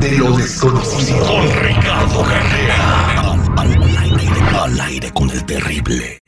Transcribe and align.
de 0.00 0.12
lo 0.12 0.36
desconocido. 0.36 1.26
Con 1.26 1.62
Ricardo 1.62 2.22
Carrera. 2.22 3.32
Al, 3.56 3.96
aire, 3.98 4.58
al 4.58 4.80
aire 4.80 5.10
con 5.12 5.30
el 5.30 5.44
terrible. 5.44 6.19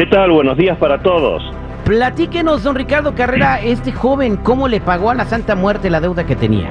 ¿Qué 0.00 0.06
tal? 0.06 0.30
Buenos 0.30 0.56
días 0.56 0.78
para 0.78 1.02
todos. 1.02 1.42
Platíquenos, 1.84 2.62
don 2.62 2.74
Ricardo 2.74 3.14
Carrera, 3.14 3.60
este 3.60 3.92
joven, 3.92 4.38
¿cómo 4.38 4.66
le 4.66 4.80
pagó 4.80 5.10
a 5.10 5.14
la 5.14 5.26
Santa 5.26 5.54
Muerte 5.54 5.90
la 5.90 6.00
deuda 6.00 6.24
que 6.24 6.34
tenía? 6.34 6.70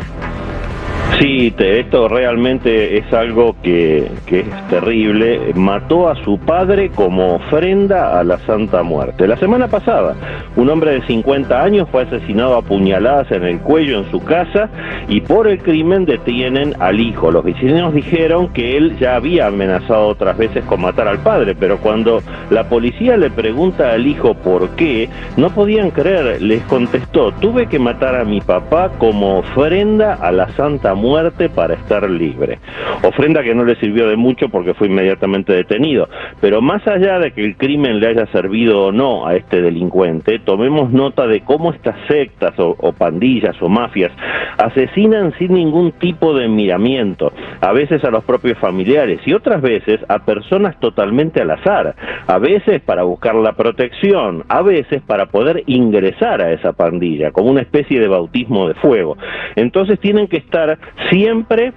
Sí, 1.20 1.54
esto 1.58 2.08
realmente 2.08 2.98
es 2.98 3.14
algo 3.14 3.54
que, 3.62 4.10
que, 4.26 4.40
es 4.40 4.68
terrible. 4.70 5.52
Mató 5.54 6.08
a 6.08 6.16
su 6.24 6.40
padre 6.40 6.92
como 6.96 7.36
ofrenda 7.36 8.18
a 8.18 8.24
la 8.24 8.38
Santa 8.46 8.84
Muerte. 8.84 9.28
La 9.28 9.36
semana 9.36 9.68
pasada, 9.68 10.16
un 10.56 10.70
hombre 10.70 10.94
de 10.94 11.08
50 11.08 11.62
años 11.62 11.90
fue 11.92 12.04
asesinado 12.04 12.56
a 12.56 12.62
puñaladas 12.62 13.30
en 13.34 13.44
el 13.44 13.60
cuello 13.60 14.00
en 14.00 14.10
su 14.12 14.24
casa 14.24 14.70
y 15.10 15.20
por 15.20 15.50
el 15.50 15.62
crimen 15.62 16.06
detienen 16.06 16.74
al 16.80 17.02
hijo. 17.02 17.32
Los 17.32 17.44
vecinos 17.44 17.94
dijeron 17.94 18.54
que 18.54 18.78
él 18.78 18.98
ya 18.98 19.18
había 19.18 19.48
amenazado 19.48 20.08
otras 20.08 20.38
veces 20.38 20.64
con 20.64 20.80
matar 20.80 21.10
al 21.10 21.20
padre, 21.20 21.54
pero 21.54 21.80
cuando 21.80 22.24
la 22.50 22.70
policía 22.70 23.18
le 23.18 23.30
pregunta 23.30 23.92
al 23.92 24.08
hijo 24.08 24.36
por 24.36 24.70
qué, 24.78 25.10
no 25.36 25.50
podían 25.50 25.92
creer. 25.92 26.42
Les 26.42 26.62
contestó, 26.64 27.34
tuve 27.34 27.68
que 27.68 27.78
matar 27.78 28.16
a 28.16 28.24
mi 28.24 28.40
papá 28.40 28.92
como 28.98 29.40
ofrenda 29.40 30.14
a 30.14 30.32
la 30.32 30.48
Santa 30.54 30.94
Muerte 30.94 31.09
para 31.56 31.74
estar 31.74 32.10
libre. 32.10 32.60
Ofrenda 33.04 33.42
que 33.42 33.56
no 33.56 33.64
le 33.64 33.76
sirvió 33.76 34.08
de 34.08 34.16
mucho 34.16 34.50
porque 34.50 34.74
fue 34.74 34.88
inmediatamente 34.88 35.54
detenido. 35.54 36.08
Pero 36.40 36.62
más 36.62 36.86
allá 36.88 37.20
de 37.20 37.32
que 37.32 37.44
el 37.44 37.58
crimen 37.58 38.00
le 38.00 38.08
haya 38.08 38.26
servido 38.28 38.86
o 38.88 38.92
no 38.92 39.26
a 39.26 39.36
este 39.36 39.62
delincuente, 39.62 40.40
tomemos 40.40 40.92
nota 40.92 41.26
de 41.26 41.42
cómo 41.42 41.72
estas 41.74 41.96
sectas 42.08 42.58
o, 42.60 42.76
o 42.80 42.94
pandillas 42.94 43.60
o 43.62 43.70
mafias 43.70 44.12
asesinan 44.58 45.34
sin 45.40 45.54
ningún 45.54 45.94
tipo 45.94 46.34
de 46.34 46.48
miramiento, 46.48 47.32
a 47.62 47.72
veces 47.72 48.04
a 48.04 48.12
los 48.12 48.24
propios 48.24 48.58
familiares 48.58 49.22
y 49.26 49.34
otras 49.34 49.62
veces 49.62 50.00
a 50.10 50.20
personas 50.20 50.80
totalmente 50.80 51.42
al 51.42 51.52
azar, 51.52 51.96
a 52.28 52.38
veces 52.38 52.82
para 52.82 53.04
buscar 53.04 53.36
la 53.36 53.54
protección, 53.54 54.44
a 54.50 54.62
veces 54.62 55.02
para 55.02 55.28
poder 55.28 55.64
ingresar 55.66 56.42
a 56.42 56.52
esa 56.52 56.74
pandilla, 56.74 57.32
como 57.32 57.50
una 57.50 57.62
especie 57.62 58.00
de 58.00 58.08
bautismo 58.08 58.68
de 58.68 58.74
fuego. 58.76 59.18
Entonces 59.56 60.00
tienen 60.00 60.28
que 60.28 60.38
estar 60.38 60.78
siempre 61.10 61.74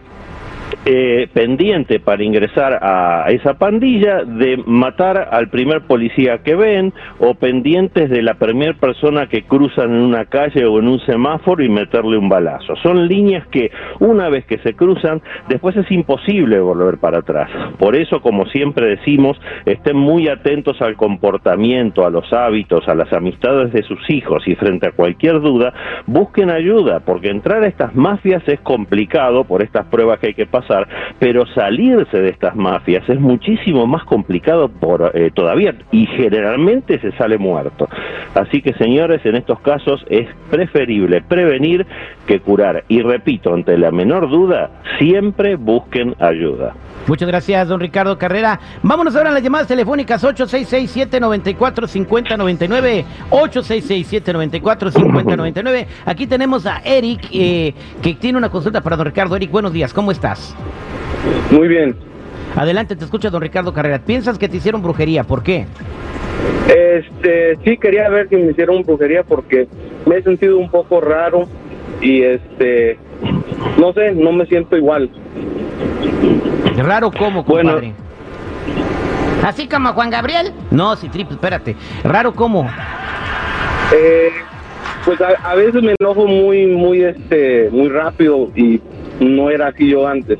eh, 0.84 1.28
pendiente 1.32 2.00
para 2.00 2.24
ingresar 2.24 2.78
a 2.82 3.26
esa 3.28 3.54
pandilla 3.54 4.24
de 4.24 4.56
matar 4.66 5.28
al 5.30 5.48
primer 5.48 5.82
policía 5.82 6.38
que 6.38 6.54
ven 6.54 6.92
o 7.20 7.34
pendientes 7.34 8.10
de 8.10 8.22
la 8.22 8.34
primera 8.34 8.74
persona 8.74 9.28
que 9.28 9.42
cruzan 9.44 9.94
en 9.94 10.02
una 10.02 10.24
calle 10.24 10.64
o 10.64 10.78
en 10.78 10.88
un 10.88 10.98
semáforo 11.00 11.62
y 11.62 11.68
meterle 11.68 12.16
un 12.16 12.28
balazo. 12.28 12.74
Son 12.82 13.06
líneas 13.06 13.46
que 13.48 13.70
una 14.00 14.28
vez 14.28 14.44
que 14.46 14.58
se 14.58 14.74
cruzan, 14.74 15.22
después 15.48 15.76
es 15.76 15.90
imposible 15.90 16.58
volver 16.58 16.98
para 16.98 17.18
atrás. 17.18 17.50
Por 17.78 17.94
eso, 17.94 18.20
como 18.20 18.46
siempre 18.46 18.96
decimos, 18.96 19.40
estén 19.66 19.96
muy 19.96 20.28
atentos 20.28 20.80
al 20.82 20.96
comportamiento, 20.96 22.04
a 22.04 22.10
los 22.10 22.32
hábitos, 22.32 22.88
a 22.88 22.94
las 22.94 23.12
amistades 23.12 23.72
de 23.72 23.82
sus 23.82 24.00
hijos 24.10 24.42
y 24.46 24.54
frente 24.56 24.88
a 24.88 24.92
cualquier 24.92 25.40
duda, 25.40 25.72
busquen 26.06 26.50
ayuda, 26.50 27.00
porque 27.00 27.30
entrar 27.30 27.62
a 27.62 27.68
estas 27.68 27.94
mafias 27.94 28.42
es 28.48 28.60
complicado 28.60 29.44
por 29.44 29.62
estas 29.62 29.86
pruebas 29.86 30.18
que 30.18 30.28
hay 30.28 30.34
que 30.34 30.46
pasar 30.46 30.61
pero 31.18 31.46
salirse 31.46 32.20
de 32.20 32.28
estas 32.28 32.56
mafias 32.56 33.08
es 33.08 33.20
muchísimo 33.20 33.86
más 33.86 34.04
complicado 34.04 34.68
por 34.68 35.12
eh, 35.14 35.30
todavía 35.34 35.74
y 35.90 36.06
generalmente 36.06 36.98
se 36.98 37.12
sale 37.12 37.38
muerto. 37.38 37.88
Así 38.34 38.62
que 38.62 38.72
señores, 38.74 39.24
en 39.24 39.36
estos 39.36 39.60
casos 39.60 40.04
es 40.08 40.28
preferible 40.50 41.22
prevenir 41.22 41.86
que 42.26 42.40
curar. 42.40 42.84
Y 42.88 43.02
repito, 43.02 43.54
ante 43.54 43.76
la 43.78 43.90
menor 43.90 44.30
duda, 44.30 44.70
siempre 44.98 45.56
busquen 45.56 46.14
ayuda. 46.18 46.74
Muchas 47.06 47.28
gracias, 47.28 47.68
don 47.68 47.78
Ricardo 47.80 48.16
Carrera. 48.16 48.58
Vámonos 48.82 49.14
ahora 49.16 49.28
a 49.30 49.32
las 49.32 49.42
llamadas 49.42 49.66
telefónicas 49.66 50.22
866-794-5099. 50.24 53.04
866-794-5099. 53.30 55.86
Aquí 56.06 56.26
tenemos 56.26 56.64
a 56.66 56.80
Eric, 56.84 57.28
eh, 57.32 57.74
que 58.00 58.14
tiene 58.14 58.38
una 58.38 58.48
consulta 58.50 58.80
para 58.80 58.96
don 58.96 59.06
Ricardo. 59.06 59.34
Eric, 59.36 59.50
buenos 59.50 59.72
días, 59.72 59.92
¿cómo 59.92 60.12
estás? 60.12 60.54
Muy 61.50 61.66
bien. 61.68 61.96
Adelante, 62.54 62.94
te 62.96 63.04
escucha 63.04 63.30
don 63.30 63.42
Ricardo 63.42 63.72
Carrera. 63.72 63.98
¿Piensas 63.98 64.38
que 64.38 64.48
te 64.48 64.58
hicieron 64.58 64.80
brujería? 64.82 65.24
¿Por 65.24 65.42
qué? 65.42 65.66
Este, 66.68 67.58
sí 67.64 67.78
quería 67.78 68.08
ver 68.08 68.28
si 68.28 68.36
me 68.36 68.52
hicieron 68.52 68.82
brujería 68.82 69.24
porque 69.24 69.66
me 70.06 70.18
he 70.18 70.22
sentido 70.22 70.58
un 70.58 70.70
poco 70.70 71.00
raro 71.00 71.48
y 72.00 72.22
este, 72.22 72.96
no 73.78 73.92
sé, 73.92 74.12
no 74.12 74.30
me 74.32 74.46
siento 74.46 74.76
igual. 74.76 75.10
Raro 76.76 77.10
cómo, 77.10 77.44
compadre. 77.44 77.92
¿Así 79.44 79.68
como 79.68 79.92
Juan 79.92 80.10
Gabriel? 80.10 80.52
No, 80.70 80.94
sí, 80.96 81.08
triple, 81.08 81.34
espérate. 81.34 81.76
¿Raro 82.04 82.32
cómo? 82.32 82.70
Eh, 83.94 84.30
pues 85.04 85.20
a, 85.20 85.54
veces 85.54 85.82
me 85.82 85.94
enojo 85.98 86.26
muy, 86.26 86.66
muy, 86.66 87.02
este, 87.02 87.68
muy 87.70 87.88
rápido 87.88 88.50
y 88.54 88.80
no 89.20 89.50
era 89.50 89.68
así 89.68 89.88
yo 89.88 90.06
antes. 90.06 90.38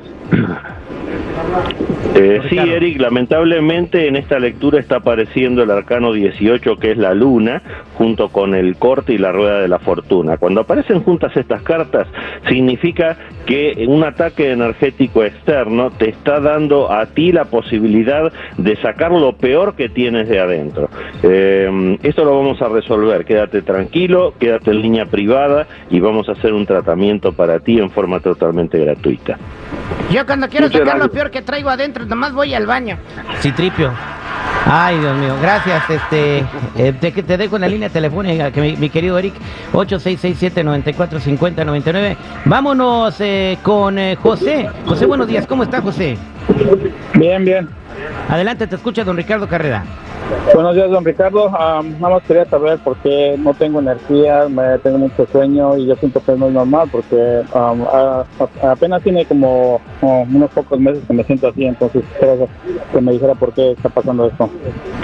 Eh, 2.14 2.42
sí, 2.50 2.58
Eric, 2.58 3.00
lamentablemente 3.00 4.06
en 4.06 4.16
esta 4.16 4.38
lectura 4.38 4.78
está 4.78 4.96
apareciendo 4.96 5.62
el 5.62 5.70
arcano 5.70 6.12
18, 6.12 6.76
que 6.76 6.90
es 6.90 6.98
la 6.98 7.14
luna, 7.14 7.62
junto 7.94 8.28
con 8.28 8.54
el 8.54 8.76
corte 8.76 9.14
y 9.14 9.18
la 9.18 9.32
rueda 9.32 9.60
de 9.60 9.68
la 9.68 9.78
fortuna. 9.78 10.36
Cuando 10.36 10.60
aparecen 10.60 11.02
juntas 11.02 11.34
estas 11.36 11.62
cartas, 11.62 12.06
significa 12.48 13.16
que 13.46 13.86
un 13.88 14.04
ataque 14.04 14.52
energético 14.52 15.24
externo 15.24 15.90
te 15.90 16.10
está 16.10 16.38
dando 16.40 16.92
a 16.92 17.06
ti 17.06 17.32
la 17.32 17.46
posibilidad 17.46 18.30
de 18.58 18.76
sacar 18.76 19.10
lo 19.10 19.32
peor 19.36 19.74
que 19.74 19.88
tienes 19.88 20.28
de 20.28 20.38
adentro. 20.38 20.90
Eh, 21.22 21.98
esto 22.02 22.24
lo 22.24 22.36
vamos 22.36 22.60
a 22.60 22.68
resolver, 22.68 23.24
quédate 23.24 23.62
tranquilo, 23.62 24.34
quédate 24.38 24.70
en 24.70 24.82
línea 24.82 25.06
privada 25.06 25.66
y 25.90 26.00
vamos 26.00 26.28
a 26.28 26.32
hacer 26.32 26.52
un 26.52 26.66
tratamiento 26.66 27.32
para 27.32 27.58
ti 27.60 27.78
en 27.78 27.90
forma 27.90 28.20
totalmente 28.20 28.78
gratuita. 28.78 29.38
Yo 30.10 30.26
cuando 30.26 30.48
quiero 30.48 30.68
sacar 30.68 30.98
lo 30.98 31.10
peor 31.10 31.21
que 31.30 31.42
traigo 31.42 31.70
adentro, 31.70 32.04
nomás 32.06 32.32
voy 32.32 32.54
al 32.54 32.66
baño. 32.66 32.98
Sí, 33.40 33.52
tripio. 33.52 33.92
Ay, 34.64 34.96
Dios 34.98 35.16
mío, 35.16 35.36
gracias. 35.40 35.88
Este, 35.90 36.44
eh, 36.76 36.92
te, 37.00 37.10
te 37.10 37.36
dejo 37.36 37.56
en 37.56 37.62
la 37.62 37.68
línea 37.68 37.88
telefónica, 37.88 38.52
que 38.52 38.76
mi, 38.78 38.90
querido 38.90 39.18
Eric, 39.18 39.34
8667-945099. 39.72 42.16
Vámonos 42.44 43.16
eh, 43.20 43.58
con 43.62 43.98
eh, 43.98 44.14
José. 44.16 44.68
José, 44.86 45.06
buenos 45.06 45.26
días. 45.26 45.46
¿Cómo 45.46 45.62
está, 45.64 45.80
José? 45.80 46.18
Bien, 47.14 47.42
bien. 47.44 47.68
Adelante, 48.28 48.66
te 48.66 48.76
escucha 48.76 49.04
don 49.04 49.16
Ricardo 49.16 49.48
Carrera. 49.48 49.84
Buenos 50.54 50.74
días, 50.74 50.90
don 50.90 51.04
Ricardo. 51.04 51.50
nada 51.50 51.82
más 51.82 52.22
quería 52.24 52.44
saber 52.46 52.78
por 52.80 52.96
qué 52.98 53.36
no 53.38 53.54
tengo 53.54 53.80
energía, 53.80 54.48
me 54.48 54.78
tengo 54.78 54.98
mucho 54.98 55.26
sueño 55.26 55.76
y 55.76 55.86
yo 55.86 55.96
siento 55.96 56.22
que 56.22 56.32
no 56.32 56.48
es 56.48 56.52
normal 56.52 56.88
porque 56.90 57.42
apenas 58.62 59.02
tiene 59.02 59.24
como, 59.24 59.80
unos 60.00 60.50
pocos 60.50 60.78
meses 60.78 61.02
que 61.06 61.14
me 61.14 61.24
siento 61.24 61.48
así, 61.48 61.64
entonces 61.64 62.04
creo 62.18 62.48
que 62.92 63.00
me 63.00 63.12
dijera 63.12 63.34
por 63.34 63.52
qué 63.54 63.72
está 63.72 63.88
pasando 63.88 64.26
esto. 64.26 64.50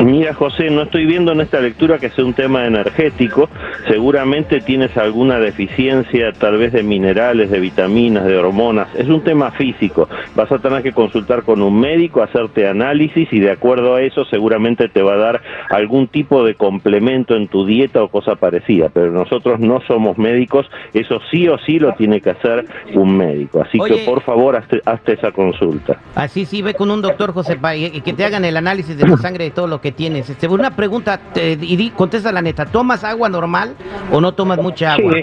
Mira, 0.04 0.34
José, 0.34 0.70
no 0.70 0.82
estoy 0.82 1.06
viendo 1.06 1.32
en 1.32 1.40
esta 1.40 1.60
lectura 1.60 1.98
que 1.98 2.10
sea 2.10 2.24
un 2.24 2.34
tema 2.34 2.66
energético. 2.66 3.48
Seguramente 3.88 4.60
tienes 4.60 4.96
alguna 4.96 5.38
deficiencia, 5.38 6.32
tal 6.32 6.58
vez 6.58 6.72
de 6.72 6.82
minerales, 6.82 7.50
de 7.50 7.58
vitaminas, 7.58 8.24
de 8.24 8.36
hormonas. 8.36 8.88
Es 8.94 9.08
un 9.08 9.22
tema 9.22 9.50
físico. 9.52 10.08
Vas 10.34 10.50
a 10.52 10.58
tener 10.58 10.82
que 10.82 10.92
consultar 10.92 11.42
con 11.42 11.62
un 11.62 11.78
médico, 11.78 12.22
hacerte 12.22 12.68
análisis 12.68 13.32
y 13.32 13.40
de 13.40 13.50
acuerdo 13.50 13.94
a 13.94 14.02
eso 14.02 14.24
seguramente 14.26 14.88
te 14.88 15.02
va 15.02 15.07
a 15.14 15.16
dar 15.16 15.42
algún 15.70 16.08
tipo 16.08 16.44
de 16.44 16.54
complemento 16.54 17.36
en 17.36 17.48
tu 17.48 17.64
dieta 17.64 18.02
o 18.02 18.08
cosa 18.08 18.36
parecida, 18.36 18.88
pero 18.88 19.10
nosotros 19.10 19.60
no 19.60 19.80
somos 19.86 20.18
médicos, 20.18 20.66
eso 20.94 21.20
sí 21.30 21.48
o 21.48 21.58
sí 21.58 21.78
lo 21.78 21.94
tiene 21.94 22.20
que 22.20 22.30
hacer 22.30 22.66
un 22.94 23.16
médico. 23.16 23.62
Así 23.62 23.78
que 23.78 24.04
por 24.04 24.22
favor, 24.22 24.56
hazte, 24.56 25.12
esa 25.12 25.32
consulta. 25.32 25.98
Así 26.14 26.44
sí, 26.44 26.62
ve 26.62 26.74
con 26.74 26.90
un 26.90 27.02
doctor, 27.02 27.32
José, 27.32 27.58
y 27.76 28.00
que 28.00 28.12
te 28.12 28.24
hagan 28.24 28.44
el 28.44 28.56
análisis 28.56 28.96
de 28.96 29.06
la 29.06 29.16
sangre 29.18 29.44
de 29.44 29.50
todo 29.50 29.66
lo 29.66 29.80
que 29.80 29.92
tienes. 29.92 30.30
Este, 30.30 30.48
una 30.48 30.74
pregunta, 30.76 31.20
y 31.36 31.90
contesta 31.90 32.32
la 32.32 32.42
neta, 32.42 32.66
¿tomas 32.66 33.04
agua 33.04 33.28
normal 33.28 33.74
o 34.12 34.20
no 34.20 34.32
tomas 34.32 34.58
mucha 34.58 34.94
agua? 34.94 35.12
Sí, 35.12 35.20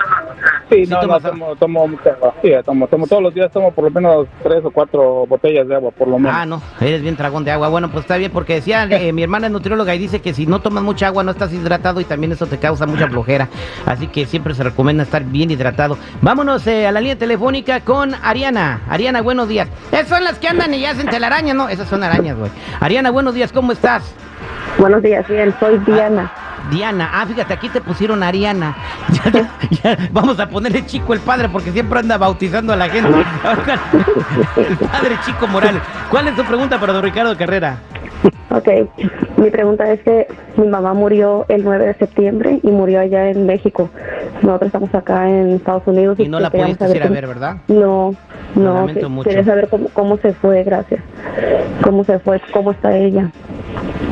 no, 0.88 1.02
no, 1.04 1.20
tomo, 1.20 1.56
tomo 1.56 1.88
mucha 1.88 2.12
agua. 2.12 2.34
Sí, 2.42 2.52
tomo, 2.64 2.88
tomo 2.88 3.08
todos 3.08 3.24
los 3.24 3.34
días, 3.34 3.52
tomo 3.52 3.72
por 3.72 3.86
lo 3.86 3.92
menos 3.92 4.28
tres 4.44 4.64
o 4.64 4.72
cuatro 4.72 5.26
botellas 5.28 5.68
de 5.68 5.76
agua, 5.76 5.92
por 5.92 6.08
lo 6.08 6.18
menos. 6.18 6.36
Ah, 6.36 6.46
no, 6.46 6.62
eres 6.80 7.02
bien 7.02 7.16
dragón 7.16 7.44
de 7.44 7.52
agua. 7.52 7.70
Bueno, 7.70 7.90
pues 7.92 8.04
está 8.04 8.18
bien, 8.18 8.32
porque 8.32 8.56
decía, 8.56 8.84
eh, 8.90 9.14
mi 9.14 9.24
hermana 9.24 9.48
es 9.48 9.54
nutrióloga 9.54 9.94
y 9.96 10.00
dice 10.00 10.22
que 10.22 10.34
si 10.34 10.46
no 10.46 10.60
tomas 10.60 10.84
mucha 10.84 11.08
agua 11.08 11.24
no 11.24 11.32
estás 11.32 11.54
hidratado 11.54 12.02
y 12.02 12.06
también 12.06 12.32
eso 12.32 12.48
te 12.48 12.58
causa 12.58 12.86
mucha 12.86 13.08
flojera. 13.08 13.50
Así 13.86 14.08
que 14.08 14.26
siempre 14.26 14.54
se 14.54 14.64
recomienda 14.64 15.04
estar 15.04 15.24
bien 15.24 15.52
hidratado. 15.52 15.98
Vámonos 16.22 16.66
eh, 16.68 16.88
a 16.88 16.92
la 16.92 17.00
línea 17.00 17.18
telefónica 17.18 17.82
con 17.82 18.14
Ariana. 18.16 18.82
Ariana, 18.90 19.22
buenos 19.22 19.48
días. 19.48 19.68
Esas 19.92 20.08
son 20.08 20.24
las 20.24 20.40
que 20.40 20.48
andan 20.48 20.74
y 20.74 20.82
ya 20.82 20.92
hacen 20.92 21.08
telarañas, 21.08 21.56
¿no? 21.56 21.70
Esas 21.70 21.88
son 21.88 22.04
arañas, 22.04 22.38
güey. 22.38 22.52
Ariana, 22.80 23.12
buenos 23.12 23.34
días, 23.34 23.52
¿cómo 23.52 23.72
estás? 23.72 24.04
Buenos 24.78 25.02
días, 25.02 25.28
bien, 25.28 25.54
soy 25.60 25.78
Diana. 25.80 26.32
Diana. 26.70 27.10
Ah, 27.14 27.26
fíjate, 27.26 27.54
aquí 27.54 27.70
te 27.70 27.82
pusieron 27.82 28.24
Ariana. 28.24 28.76
Ya, 29.84 29.98
vamos 30.12 30.40
a 30.40 30.48
ponerle 30.48 30.86
chico 30.86 31.14
el 31.14 31.20
padre 31.20 31.50
porque 31.50 31.72
siempre 31.72 32.00
anda 32.00 32.18
bautizando 32.18 32.72
a 32.74 32.76
la 32.76 32.88
gente. 32.88 33.10
El 34.58 34.78
padre 34.78 35.18
Chico 35.26 35.48
Morales. 35.48 35.82
¿Cuál 36.10 36.28
es 36.28 36.36
tu 36.36 36.44
pregunta 36.44 36.80
para 36.80 36.94
don 36.94 37.04
Ricardo 37.04 37.36
Carrera? 37.36 37.80
Ok, 38.52 38.68
mi 39.38 39.50
pregunta 39.50 39.92
es 39.92 40.02
que 40.02 40.28
mi 40.56 40.68
mamá 40.68 40.94
murió 40.94 41.46
el 41.50 41.64
9 41.64 41.88
de 41.88 41.94
septiembre 41.96 42.60
y 42.64 42.68
murió 42.68 43.02
allá 43.02 43.30
en 43.30 43.46
México. 43.46 43.90
Nosotros 44.42 44.68
estamos 44.68 44.94
acá 44.96 45.30
en 45.30 45.52
Estados 45.52 45.84
Unidos. 45.86 46.20
Y 46.20 46.30
no 46.30 46.40
la 46.40 46.50
pudiste 46.50 46.90
ir 46.96 47.04
a 47.04 47.10
ver, 47.10 47.28
¿verdad? 47.28 47.58
No, 47.68 48.16
no. 48.56 48.88
Quería 49.24 49.44
saber 49.44 49.68
cómo, 49.70 49.90
cómo 49.94 50.18
se 50.18 50.34
fue, 50.34 50.64
gracias. 50.64 51.02
Cómo 51.84 52.04
se 52.04 52.20
fue, 52.20 52.40
cómo 52.54 52.72
está 52.72 52.96
ella. 52.96 53.32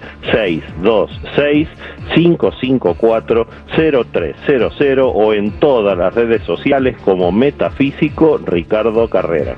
626-5540300 2.16 5.12
o 5.14 5.34
en 5.34 5.52
todas 5.60 5.98
las 5.98 6.16
redes 6.16 6.44
sociales 6.44 6.96
como 7.04 7.32
Metafísico 7.32 8.38
Ricardo 8.38 9.10
Carrera. 9.10 9.58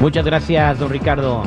Muchas 0.00 0.24
gracias, 0.24 0.78
don 0.78 0.90
Ricardo. 0.90 1.42